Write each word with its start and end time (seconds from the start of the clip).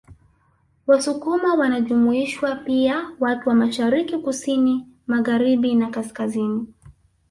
Wasukuma 0.87 1.53
wanajumuishwa 1.53 2.55
pia 2.55 3.11
watu 3.19 3.49
wa 3.49 3.55
Mashariki 3.55 4.17
kusini 4.17 4.87
Magharibina 5.07 5.89
kaskazini 5.89 6.67